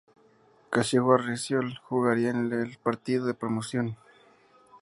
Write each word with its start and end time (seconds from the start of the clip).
Kashiwa 0.71 1.15
Reysol 1.19 1.75
jugaría 1.87 2.31
el 2.31 2.79
partido 2.81 3.27
de 3.27 3.35
promoción. 3.35 3.97